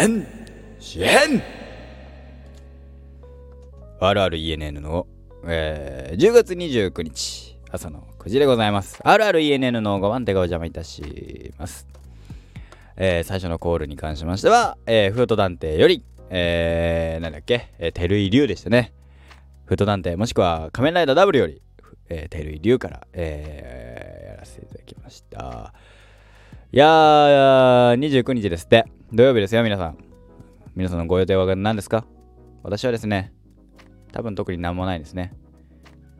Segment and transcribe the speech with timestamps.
[0.00, 0.26] 変
[0.78, 1.42] 支変
[4.00, 5.06] RRENN の、
[5.44, 8.98] えー、10月29日朝の9時でございます。
[9.04, 11.86] RRENN の5番手がお邪魔いたします。
[12.96, 18.94] えー、最初のコールに関しましては、えー、フート探偵より、えー、なんだっけ、えー、照井龍でしたね。
[19.66, 21.60] フート探偵もしくは仮面ライダー W より、
[22.08, 25.74] えー、照井龍から、えー、やらせていただきました。
[26.72, 28.84] いやー、29日ですって。
[29.12, 29.98] 土曜日ですよ、皆さん。
[30.76, 32.06] 皆さんのご予定は何ですか？
[32.62, 33.32] 私はですね、
[34.12, 35.32] 多分特に何もないですね。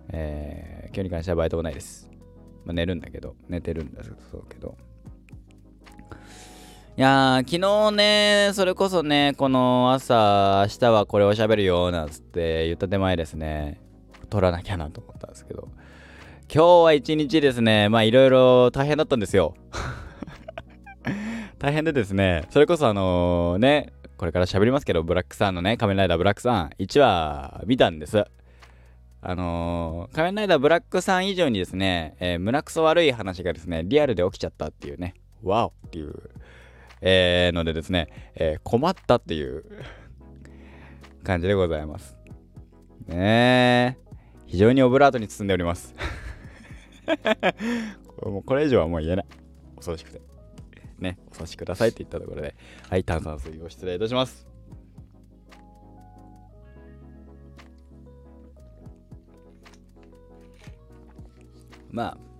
[0.08, 2.10] えー、今日に関してはバイトもないです。
[2.64, 4.76] まあ、寝るんだけど、寝てるんだけど。
[6.96, 13.80] いやー、昨日ね、それこそね、この朝、明日はこれを喋るよ、なんつって言った手前ですね、
[14.28, 15.68] 撮らなきゃなと思ったんですけど、
[16.52, 19.54] 今日は一日ですね、まあいろいろ大変だったんですよ。
[21.60, 28.24] 大変でですね、それこそあの、ね、これから喋りますけど、ブラックさんのね、仮面ライダーブラックさん、1話見たんです。
[29.20, 36.14] あのー、仮面ライダーブラックさん以上にですね、えー、胸くそ悪い話がですね、リアルで起きちゃったっていうね、ワオっていう、
[37.02, 39.66] えー、のでですね、えー、困ったっていう
[41.24, 42.16] 感じでございます。
[43.06, 43.96] ねえ、
[44.46, 45.94] 非常にオブラートに包んでおります。
[48.16, 49.26] これ以上はもう言えない。
[49.76, 50.29] 恐ろしくて。
[51.00, 52.54] ね、お察しくださいって言ったところで、
[52.88, 54.46] はい、炭酸水を失礼いたします。
[61.90, 62.30] まあ、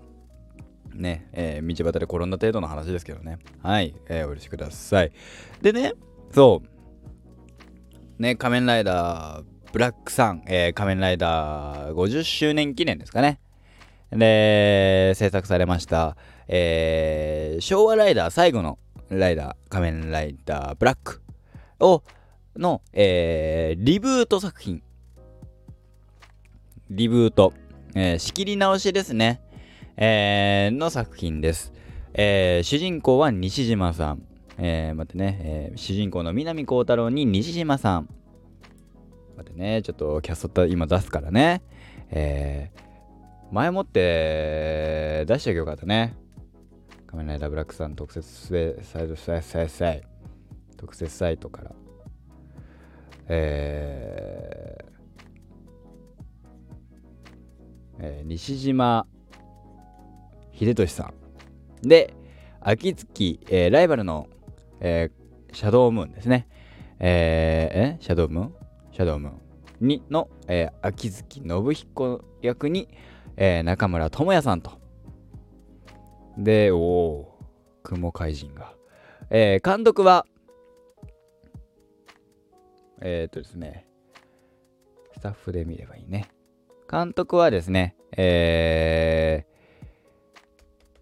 [0.95, 3.39] ね、えー、道端で転んだ程度の話ですけどね。
[3.63, 5.13] はい、えー、お許しください。
[5.61, 5.95] でね、
[6.33, 6.63] そ
[8.19, 13.41] う、ね、仮面ライダー、ブラックさん、えー、仮面ライダー50周年記念ですかね。
[14.11, 16.17] で、制作されました、
[16.53, 18.77] えー、昭和ライダー最後の
[19.09, 21.23] ライダー、仮面ライダーブラック
[21.79, 22.03] を、
[22.57, 24.83] の、えー、リブート作品。
[26.91, 27.53] リブート。
[27.95, 29.41] えー、仕切り直しですね。
[29.97, 31.73] えー、の作品です。
[32.15, 34.23] えー、主人公は西島さん。
[34.59, 38.09] えー、待ってね、えー、主人公の南光太郎に西島さん。
[39.37, 41.63] 待ってね、ちょっとキャスト今出すからね。
[42.11, 46.17] えー、前もって出しておけよかったね。
[47.11, 48.47] 仮面ライダーブラックさん特設
[48.83, 50.03] サイトサイサイサイ
[50.77, 51.73] 特設サイトから。
[53.27, 54.91] えー
[57.99, 59.09] えー、西島
[60.53, 61.13] 秀俊さ
[61.85, 61.89] ん。
[61.89, 62.15] で、
[62.61, 64.29] 秋月、えー、ライバルの、
[64.79, 66.47] えー、シャドウムーンですね。
[67.01, 68.03] えー、え？
[68.03, 68.55] シャドウムーン？
[68.93, 69.41] シャドウムーン
[69.81, 72.89] にの、えー、秋月信彦役に、
[73.37, 74.80] えー、中村智也さんと。
[76.41, 77.39] で、おお、
[77.83, 78.75] 雲怪人が。
[79.29, 80.27] えー、監督は、
[83.03, 83.87] えっ、ー、とですね、
[85.13, 86.29] スタッフで見ればいいね。
[86.91, 89.45] 監督はですね、え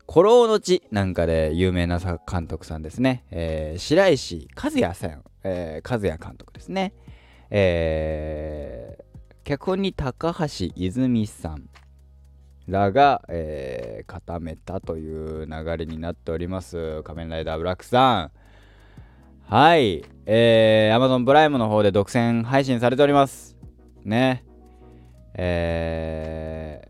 [0.06, 2.00] ー、古老の地なんかで有名な
[2.30, 3.24] 監督さんですね。
[3.30, 6.92] えー、白石和也さん、えー、和也監督ですね。
[7.50, 11.70] えー、脚本に高橋泉さん。
[12.68, 17.02] らが、えー、固めたという流れになっております。
[17.02, 18.30] 仮面ライダーブラックさん。
[19.50, 20.04] はい。
[20.26, 23.56] えー、Amazon プライムの方で独占配信されております。
[24.04, 24.44] ね。
[25.34, 26.88] え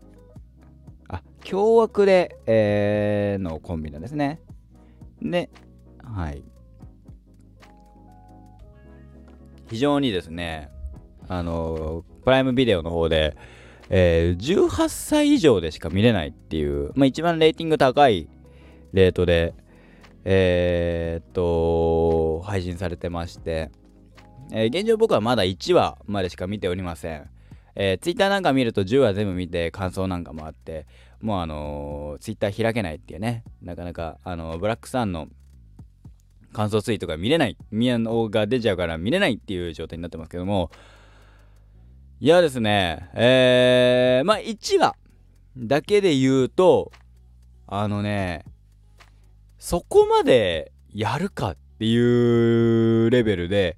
[1.07, 4.41] ー、あ、凶悪で、えー、のコンビなんですね。
[5.21, 5.49] で、
[6.03, 6.43] はい。
[9.69, 10.71] 非常にですね、
[11.29, 13.37] あの、プライムビデオの方で、
[13.89, 18.29] えー、18歳以上でしか見れないっていう、まあ、一番レーティング高い
[18.93, 19.53] レートで、
[20.25, 23.71] えー、っと、配信されてまして、
[24.51, 27.29] えー、現状僕はまだ1話までしか見ておりません。
[27.75, 30.85] えー、Twitter なんか見ると10話全部見て感想なんかもあって、
[31.21, 35.27] もうあのー、Twitter 開けないっていうね、なかなか、あのー、ブラックさんの
[36.51, 40.71] 感想ツイートが見れない、宮野が出ちゃうから見れないっていう状態になってますけども、
[42.21, 44.97] いやですね、えー、まあ1話
[45.55, 46.91] だけで言うと、
[47.65, 48.43] あのね、
[49.57, 53.77] そこまでやるかっていうレベルで、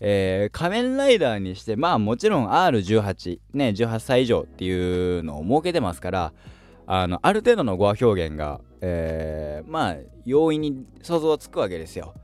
[0.00, 6.32] えー、仮面ライダーにして、まあもちろん R18、ね、18歳以上っていうのを設けてますから、
[6.88, 12.14] あの、ある程度の語話表現が、えー、まあ、容易に想像つくわけですよ。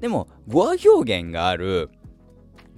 [0.00, 1.88] でも、語話表現がある、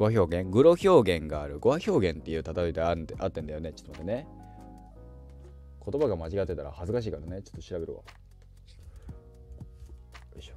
[0.01, 1.59] 語表現、グロ表現がある。
[1.59, 3.75] 語表現っていう例えでああってんだよね。
[3.75, 4.27] ちょっと待ってね。
[5.85, 7.43] 言葉が間違ってたら恥ずかしいからね。
[7.43, 7.99] ちょっと調べるわ。
[7.99, 8.05] よ
[10.39, 10.55] いしょ。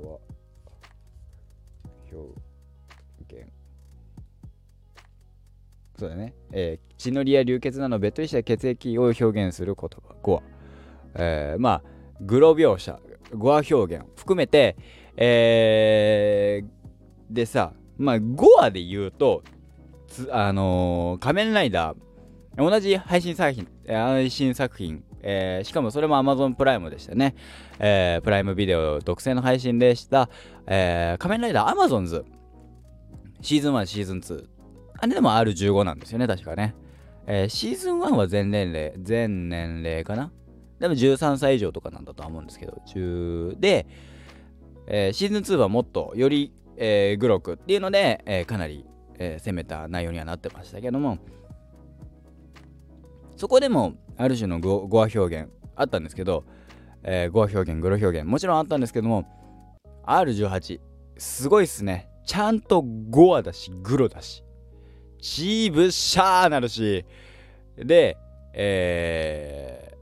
[0.00, 0.20] 語
[3.28, 3.48] 現
[5.98, 10.42] そうだね、えー、血のりや流血などべっとした血液を表現する言葉語は、
[11.14, 11.82] えー、まあ
[12.20, 13.00] グロ描写
[13.34, 14.76] 語ア表現含めて、
[15.16, 19.42] えー、でさまあ語アで言うと
[20.30, 21.96] あのー、仮面ライダー。
[22.54, 25.02] 同じ配信作品配信作品。
[25.22, 27.36] えー、しかもそれも Amazon プライムでしたね、
[27.78, 30.28] えー、プライムビデオ独占の配信でした、
[30.66, 32.24] えー、仮面ライダー Amazons
[33.40, 34.46] シーズン1シーズン2
[34.98, 36.74] あれでも R15 なんですよね確かね、
[37.28, 40.32] えー、シーズン1は全年齢全年齢かな？
[40.80, 42.82] でも13歳以上とかなんだとは思うんですけど。
[42.88, 43.86] 10で、
[44.88, 48.84] えー、シーズン2はもっとより、えー、グロくっていうので、えー、かなり、
[49.18, 51.18] えー、攻めた内容にはなってましたけども
[53.36, 56.44] そこでもある種の語話表現あったんですけど、
[57.02, 59.24] えー、語話表現、グロ表現もちろんあったんですけども
[60.06, 60.80] R18
[61.18, 62.08] すごいっすね。
[62.24, 64.44] ちゃんと語話だしグロだし
[65.20, 67.04] チーブシャーなるし
[67.76, 68.16] で
[68.54, 69.94] え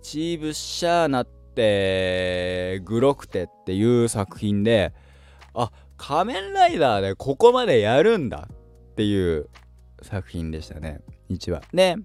[0.00, 4.94] チーブシャーなってグロくてっていう作品で
[5.54, 9.48] あ仮面ライダーでここまでやるんだっていう
[10.02, 11.00] 作品でしたね。
[11.28, 11.96] 1話で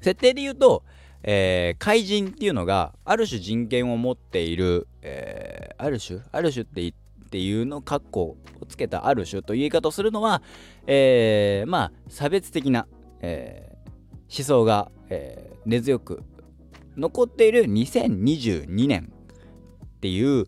[0.00, 0.84] 設定で言うと、
[1.22, 6.92] えー、怪人っていうのがある種人権を持っている、えー、ある種ある種ってっ
[7.30, 8.36] ていうの括弧を
[8.68, 10.42] つけたある種という言い方をするのは、
[10.86, 12.86] えー、まあ差別的な、
[13.20, 16.22] えー、思想が、えー、根強く
[16.98, 19.12] 残っている2022年
[19.84, 20.46] っていう、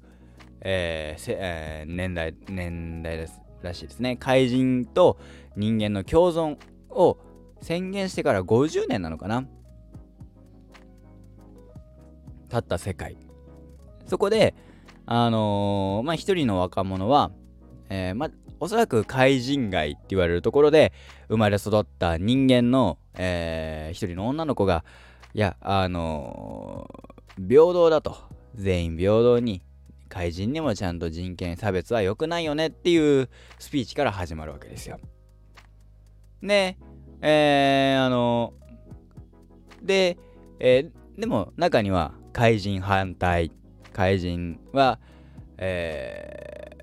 [0.61, 4.17] えーえー、年代年代ですらしいですね。
[4.17, 5.17] 怪人と
[5.57, 6.57] 人間の共存
[6.91, 7.19] を
[7.63, 9.47] 宣言してから50年なのかな。
[12.49, 13.17] 経った世界。
[14.07, 14.55] そこで
[15.07, 17.31] あのー、まあ一人の若者は、
[17.91, 20.93] えー、まあおそらく怪人街って言われるところで
[21.29, 24.85] 生まれ育った人間の、えー、一人の女の子が
[25.33, 28.17] いやあのー、平等だと
[28.55, 29.63] 全員平等に
[30.09, 33.29] 怪人にもちゃんと人権差別は良くないよねっていう
[33.59, 34.99] スピーチから始まるわけですよ。
[36.43, 36.77] で、
[37.23, 38.55] えー、あの
[39.83, 40.19] で、
[40.59, 43.53] えー、でも中には怪人反対
[43.93, 44.99] 怪人は
[45.59, 46.79] え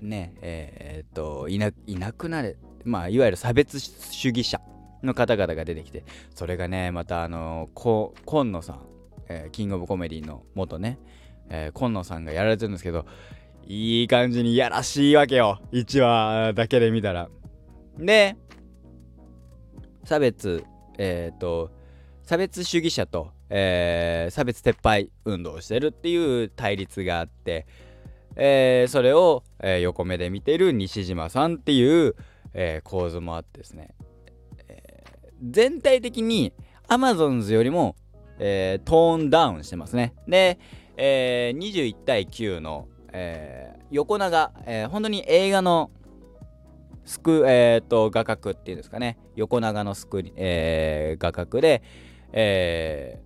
[0.00, 4.60] ー、ねえー、っといないなくなれまあいわゆる差別主義者
[5.02, 6.04] の方々が出てきて
[6.34, 8.80] それがねまたあのこ今野さん、
[9.28, 10.98] えー、キングオブコメディの元ね、
[11.48, 13.06] えー、今野さんがやられてるんですけど
[13.66, 15.60] いい感じにやらしいわけよ。
[15.70, 17.28] 1話だけで見たら。
[17.96, 18.36] で
[20.04, 20.64] 差別、
[20.98, 21.70] えっ、ー、と、
[22.24, 27.66] 差別主義者と、えー、差別撤廃運動をしてるっていう対立があって、
[28.34, 32.16] えー、それを、え、横目で見てる西島さんっていう、
[32.52, 33.94] え構図もあってですね、
[35.42, 36.52] 全体的に
[36.88, 37.96] Amazons よりも、
[38.38, 40.14] えトーンダウンしてますね。
[40.26, 40.58] で、
[40.96, 45.90] え21対9の、え横長、え本当に映画の
[47.04, 49.18] スク、えーと、画角っていうんですかね。
[49.34, 51.82] 横長のスクリ、えー、画角で、
[52.32, 53.20] え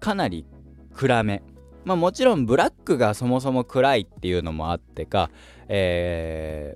[0.00, 0.46] ー、かなり
[0.92, 1.42] 暗め。
[1.84, 5.30] まあもちろんブラックがそもそも暗いっていうのもあってか、
[5.68, 6.74] え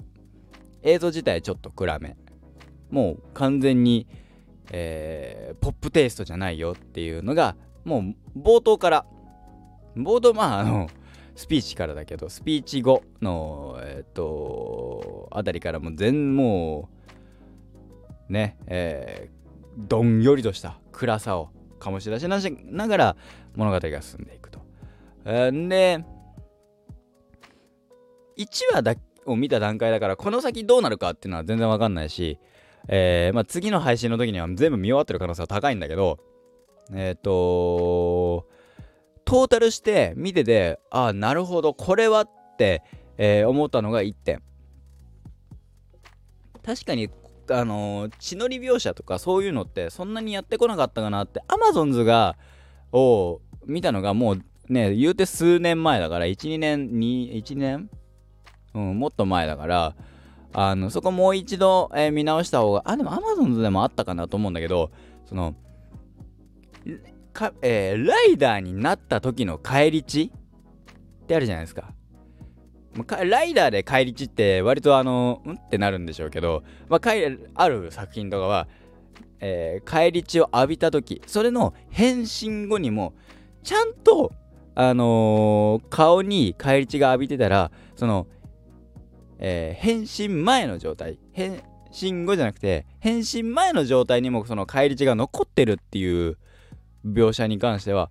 [0.83, 2.17] ー、映像自体ちょっと暗め。
[2.91, 4.07] もう完全に、
[4.71, 8.01] えー、ポップテイストじゃないよっていうのがも
[8.37, 9.07] う冒頭から
[9.97, 10.89] 冒頭まああの
[11.35, 16.89] スピーチからだけどスピーチ後のえっ、ー、とあたりからも全も
[18.29, 22.29] うねえー、どんよりとした暗さを醸し出し
[22.71, 23.17] ながら
[23.55, 24.61] 物語が進んでいくと。
[25.25, 26.05] えー、で
[28.37, 28.95] 1話だ
[29.27, 32.39] を見た段階だからこの先どうなるかっていうのは全然わかんないし、
[32.89, 36.19] えーまあ、次の配信の時には全部見終わってる可能性は高いんだけど
[36.93, 38.47] えっ、ー、と
[39.25, 42.83] トータルして見ててああなるほどこれはって、
[43.19, 44.43] えー、思ったのが1点。
[46.65, 47.09] 確かに
[47.51, 52.37] あの、血のり描写とかそういうのってそんなにやってこなかったかなってアマゾンズが
[52.93, 57.91] を見たのがもうね言うて数年前だから12年2、1年？
[58.75, 59.95] うんもっと前だから
[60.61, 64.91] あのそこもう一度、えー、見直した方があでもアマゾンズでもあったかなと思うんだけど
[65.25, 65.55] その
[67.33, 70.33] か、えー、ライダーになった時の返り血
[71.23, 71.93] ってあるじゃないですか。
[73.25, 77.01] ライダーで返り血って割とあの、んってなるんでしょうけど、まあ、
[77.55, 78.67] ある作品とかは、
[79.39, 83.15] えー、返り血を浴びた時それの変身後にも
[83.63, 84.33] ちゃんと
[84.75, 88.27] あのー、顔に返り血が浴びてたらその、
[89.39, 91.19] えー、変身前の状態。
[91.33, 96.37] 変身後じゃなくて変身前の状態にもその返り血が残ってるっていう
[97.05, 98.11] 描写に関しては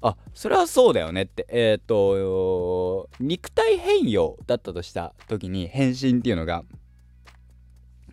[0.00, 1.46] あそれはそうだよねって。
[1.48, 6.62] えっ、ー、と肉体変容だったとした時に変身っていうのが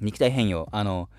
[0.02, 0.68] 肉体変容。
[0.72, 1.10] あの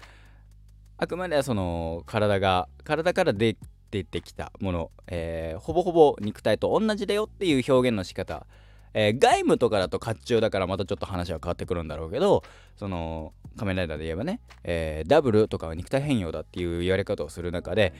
[0.98, 3.54] あくまではその体が体から出
[3.90, 8.46] てきたもの、えー、ほぼほぼ肉体と同じだよっていう表現の仕方、
[8.94, 12.42] えー、外務とかだと甲冑だからまたちょっと話は変わってくるんだろうけど
[12.76, 17.92] その仮面ライダーで言えばね、えー、ダブルとかは肉体変容だっていう言われ方をする中で、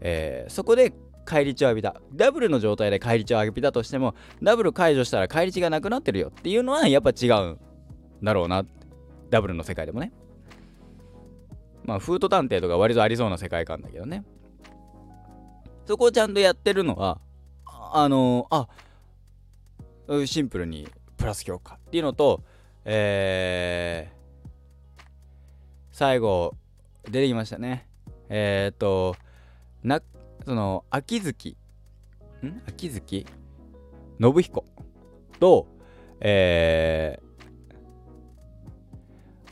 [0.00, 0.92] えそこで
[1.24, 2.00] 返り血を浴びた。
[2.12, 7.60] ダブルの状態で返り血を浴びたとしてもダブル解除したら返り血がなくなってるよっていうのはやっぱ違うん
[8.22, 8.64] だろうな。
[9.30, 10.12] ダブルの世界でもね。
[11.84, 14.24] まあフード探偵とか割とありそうな世界観だけどね。
[15.86, 17.20] そこをちゃんとやってるのは
[17.92, 18.68] あのー、あ
[20.26, 22.42] シンプルにプラス強化っていうのと
[22.84, 25.08] えー、
[25.92, 26.54] 最後
[27.04, 27.86] 出てきましたね。
[28.30, 29.16] えー、っと
[29.82, 30.00] な
[30.46, 31.56] その秋月
[32.42, 32.62] ん？
[32.66, 33.26] 秋月？
[34.18, 34.64] 信彦
[35.38, 35.66] と
[36.20, 37.18] え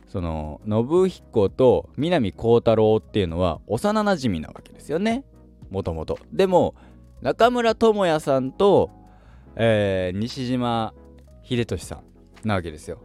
[0.07, 5.25] ー、その信彦と南光太郎っていうのは幼なじみなわけですよね。
[5.71, 6.75] もともとでも
[7.21, 8.91] 中村智也さんと、
[9.61, 10.95] えー、西島
[11.43, 13.03] 秀俊さんなわけですよ。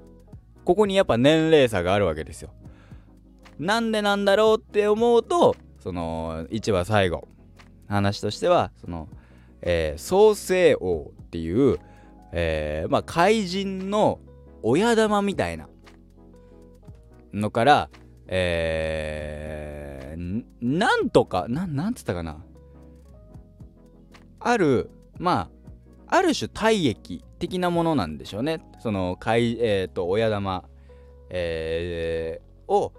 [0.64, 2.52] ここにやっぱ年齢差があるわけですよ。
[3.58, 7.28] なんでなんだろうって思うとその1話最後
[7.88, 9.10] 話としてはその、
[9.62, 11.80] えー、創世王っていう、
[12.32, 14.20] えー、まあ怪人の
[14.62, 15.68] 親玉みたいな
[17.34, 17.90] のから、
[18.28, 22.44] えー、なんとかななんつったかな。
[24.40, 25.63] あるまあ
[26.14, 28.62] ある種体液的なものなんでしょうね。
[28.78, 30.64] その怪、えーと、親玉、
[31.32, 32.94] えー、を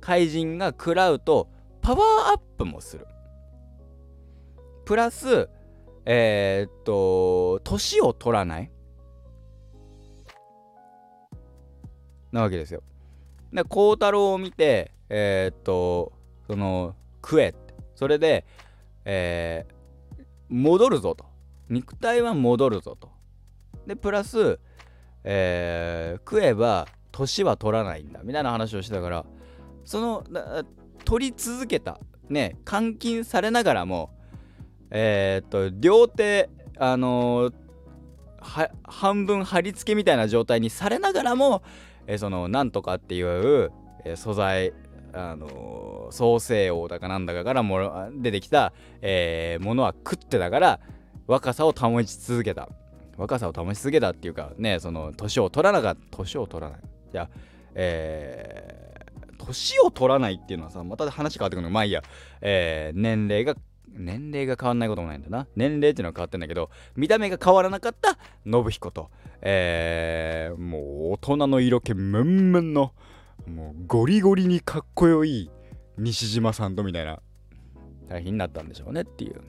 [0.00, 1.48] 怪人が食らうと
[1.80, 3.06] パワーアップもする。
[4.84, 5.48] プラス
[6.04, 8.70] えー、っと年を取らない。
[12.32, 12.82] なわけですよ。
[13.52, 16.12] で孝太郎を見てえー、っと
[16.48, 17.54] その食え
[17.94, 18.44] それで、
[19.04, 21.32] えー、戻るぞと。
[21.68, 23.10] 肉体は戻るぞと。
[23.86, 24.58] でプラス、
[25.24, 29.24] えー、食えば年は取らないんだみたいな話をしてたから
[29.84, 30.24] その
[31.04, 34.10] 取り続けたね監禁されながらも
[34.90, 41.62] えー、っと両手あのー、半分貼り付けみたいな状態にされながらも、
[42.06, 43.70] えー、そのなんとかっていう、
[44.04, 44.72] え素材
[45.12, 50.80] あのー創世王だかなんだかからも出てきた、えものは食ってたから
[51.26, 52.68] 若さを保ち続けた
[53.16, 56.80] 若さを保ち続けたっていうかねその年を取らなかった年を取らない
[57.12, 57.28] じゃあ
[57.76, 62.02] えー、年を取らないっていうのはさまた話変わってくるのまあいいや、
[62.40, 63.56] えー、年齢が
[63.96, 65.46] 年齢が変わんないこともないんだな。
[65.54, 72.92] 年齢っていうのは変わってんだけど、見た目が変わらなかった信彦と、えー、もう大人の色気ムンムンの、
[73.46, 75.50] もうゴリゴリにかっこよい
[75.96, 77.20] 西島さんとみたいな
[78.08, 79.40] 大変になったんでしょうねっていう。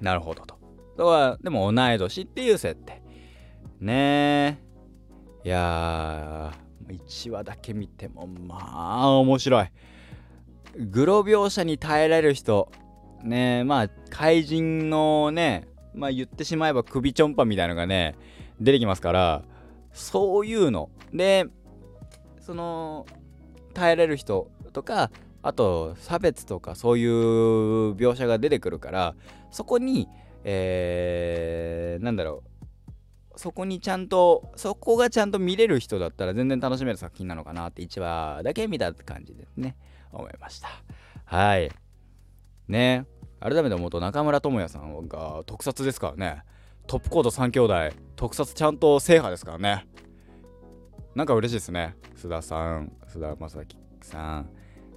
[0.00, 0.59] なるほどと。
[0.96, 3.02] だからでも同い年っていう設定。
[3.80, 4.58] ね
[5.44, 5.48] え。
[5.48, 8.58] いやー、1話だけ見てもま
[9.02, 9.70] あ面白い。
[10.76, 12.70] グロ描写に耐えられる人
[13.22, 18.16] ねえまあ怪人のねまあ言ってしまえば首ちょんぱみたいなのがね
[18.60, 19.42] 出てきますから
[19.92, 21.46] そういうので
[22.40, 23.06] その
[23.74, 25.10] 耐えられる人とか
[25.42, 29.14] あと差別とかそういう描写が出てくるから
[29.50, 30.08] そこに
[30.44, 32.50] えー、なんだろう。
[33.36, 39.76] そこにちゃんとそこがちゃんと見れる人だったら全然楽しめる作品なのかなって1話だけ見た感じですね。
[40.12, 40.68] 思いました。
[41.24, 41.70] はい。
[42.68, 43.06] ね。
[43.40, 46.42] 改めて思うと中村智也さんが特撮ですからね。
[46.86, 47.96] トップコード3兄弟。
[48.16, 49.86] 特撮ちゃんと制覇ですからね。
[51.14, 51.96] なんか嬉しいですね。
[52.16, 54.50] 須田さん須田正樹さん、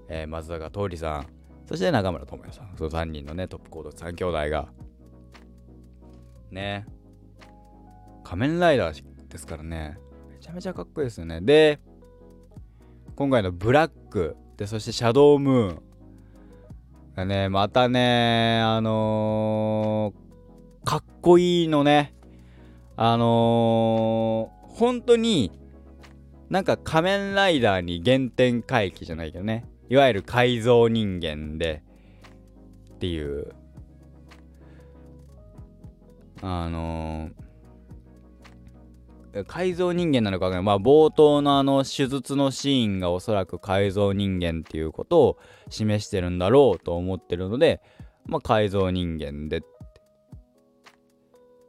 [0.09, 1.27] えー、松坂桃李さん。
[1.65, 2.75] そして中村智也さん。
[2.77, 4.67] その3人のねトップコード3兄弟が
[6.53, 6.85] ね
[8.23, 9.97] 仮面ライダーですからね
[10.29, 11.79] めちゃめちゃかっこいいですよねで
[13.15, 15.93] 今回のブラックでそしてシャドウムーン
[17.15, 22.15] がね、またね、あのー、かっこいいのね。
[22.95, 25.51] あのー、本当に、
[26.49, 29.65] なんか仮面ライダーに原点回帰じゃないけどね。
[29.89, 31.83] いわゆる改造人間で、
[32.95, 33.53] っていう。
[36.45, 40.65] あのー、改造人間なのかわかんない。
[40.65, 45.37] まあ、冒頭のあの手術のシーンがおそらく改造人間っていうことを
[45.69, 47.81] 示してるんだろうと思ってるので、
[48.25, 49.61] まあ、改造人間でっ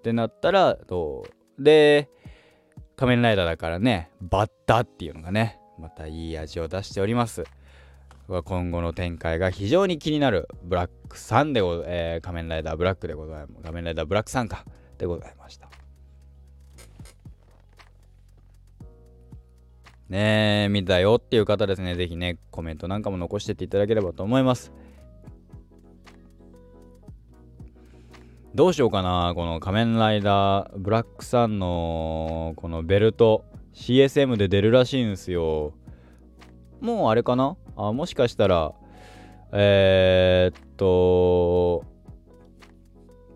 [0.02, 1.24] てなったらど
[1.58, 1.62] う？
[1.62, 2.10] で
[2.96, 7.44] 仮面ライダーだからねバッタっていうのがねまたいい味を出しております
[8.26, 13.62] 今後の展開が非常に気になるブラック3でご、えー、仮面ライダーブラックでございます。
[13.62, 14.64] 仮面ライダーブラック3か。
[14.96, 15.68] でございました。
[20.08, 21.94] ねえ見たよっていう方ですね。
[21.96, 24.72] 是非ねコメントなんかも残してっていただければと思います。
[28.54, 35.72] どうしようかなこの仮面ライダーブラックさんのこのベルト CSM で出るらしいんですよ。
[36.80, 38.72] もうあれかなあもしかしたら
[39.52, 41.84] えー、っと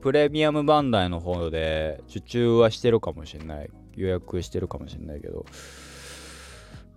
[0.01, 3.71] プレミアムバンダイの方で受注はしてるかもしれない。
[3.97, 5.45] 予約してるかもしれないけど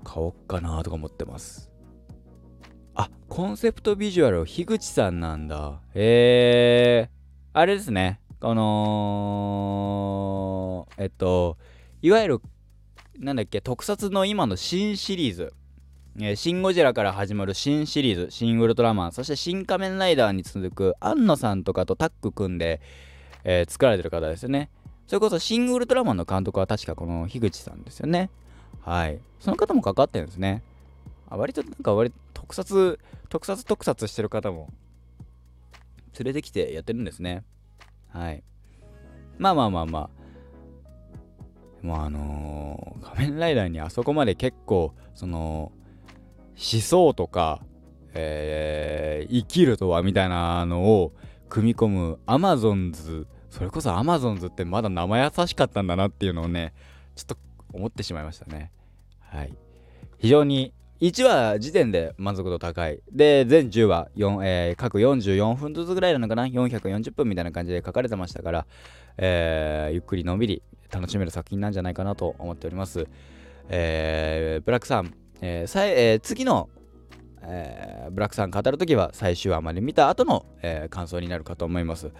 [0.03, 1.71] 買おっかなとか思ってます。
[2.93, 5.81] あコンセプトビジュアル樋口さんなんだ。
[5.95, 7.21] えー。
[7.53, 11.57] あれですね、この、えっと、
[12.01, 12.41] いわゆる、
[13.19, 15.53] なんだっけ、特撮の今の新シリーズ、
[16.20, 22.82] えー、シン・ゴジラから始まる新シリーズ、シン・ウルトラマン、そして新仮面ライダーに続く、庵野さんとかとタッグ組んで、
[23.46, 24.70] えー、作られてる方ですよね。
[25.08, 28.30] それこそ、シン・ウルトラマンの監督は確かこの樋口さんですよね。
[28.82, 29.20] はい。
[29.39, 30.63] その方も関わってるんですね。
[31.30, 33.00] あ割となんか割と特撮、
[33.30, 34.68] 特撮特撮してる方も
[36.20, 37.46] 連れてきてやってるんですね。
[38.10, 38.44] はい。
[39.38, 41.86] まあまあまあまあ。
[41.86, 45.72] もうあのー、仮面ライダーにあそこまで結構、その、
[46.55, 47.62] 思想とか、
[48.13, 51.13] えー、生きるとはみたいなのを
[51.50, 56.74] 組み込むアマゾンズ、それこそアマゾンズってまだ生優しかったんだなっていうのをね、
[57.16, 57.37] ちょっと
[57.74, 58.72] 思ってしまいましたね。
[59.20, 59.53] はい。
[60.18, 63.01] 非常に1話時点で満足度高い。
[63.11, 68.66] で、全10話、4えー、各44分ずつぐらいなのかな ?440 分みたいな感じで書かれてましたから、
[69.18, 70.61] えー、ゆっくりのんびり
[70.92, 73.07] 楽しめる作品なんじゃないかなと思っております。
[73.70, 76.70] えー、ブラックさん、えーさえー、次の、
[77.42, 82.12] えー、ブラックさん語るときは最終話まで見た後の、えー、感想になるかと思います。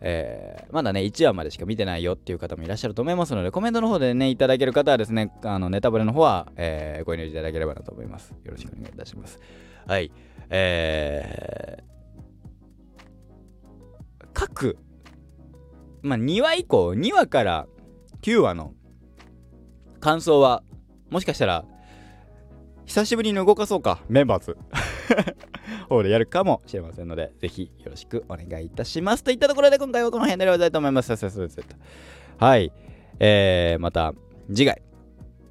[0.00, 8.34] えー、まだね、1話までしか見てないよっていう方もいらっしゃると思いますので、コメントの方でね、いただける方はですね、あのネタバレの方は、えー、ご遠慮いただければなと思います。
[8.44, 9.40] よろしくお願いいたします。
[9.86, 10.12] はい。
[10.50, 14.76] えー、各、
[16.02, 17.66] まあ、2話以降、2話から
[18.22, 18.74] 9話の
[20.00, 20.62] 感想は、
[21.10, 21.64] もしかしたら、
[22.86, 24.56] 久しぶりに動かそうか、メンバーズ。
[25.88, 29.24] 方でやるかもしれませんので、ぜひよろしくお願いいたします。
[29.24, 31.12] といったところで今回はこの辺で終わりたいと思います。
[32.38, 32.72] はい。
[33.18, 34.14] えー、また
[34.48, 34.82] 次回、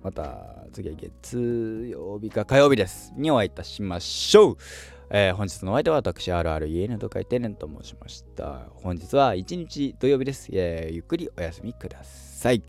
[0.03, 3.13] また次は月曜日か火曜日です。
[3.15, 4.57] にお会いいたしましょう。
[5.09, 8.67] えー、本日のお相手は私、RREN と書いてねんと申しました。
[8.75, 10.49] 本日は1日土曜日です。
[10.51, 12.63] えー、ゆっくりお休みください。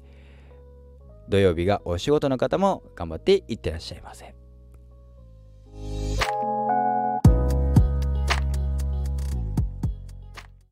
[1.29, 4.36] 土曜日がお仕事の方も頑張っていってらっしゃいませ。
[5.83, 6.36] you